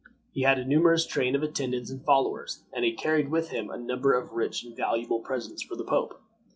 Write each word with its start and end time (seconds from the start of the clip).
He 0.31 0.41
had 0.41 0.57
a 0.57 0.65
numerous 0.65 1.05
train 1.05 1.35
of 1.35 1.43
attendants 1.43 1.91
and 1.91 2.03
followers, 2.03 2.63
and 2.73 2.83
he 2.83 2.91
carried 2.95 3.29
with 3.29 3.49
him 3.49 3.69
a 3.69 3.77
number 3.77 4.15
of 4.15 4.31
rich 4.33 4.63
and 4.63 4.75
valuable 4.75 5.19
presents 5.19 5.61
for 5.61 5.75
the 5.75 5.85
pope. 5.85 6.19